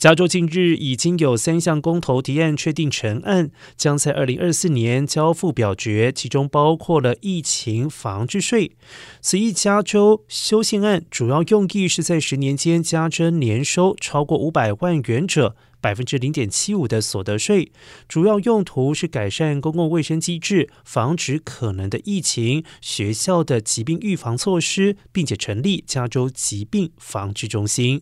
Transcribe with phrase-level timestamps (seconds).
[0.00, 8.72] 加州近日已经有三项公投提案确定成案，将在二零二四年交付表决，其中包括了疫情防治税。
[9.20, 17.70] 此一加州修宪案主要用意是在十年间加征年收超过五百万元者百分之零点七五的所得税，
[18.08, 28.00] 主要用途是改善公共卫生机制，防止可能的疫情、学校的疾病预防措施，并且成立加州疾病防治中心。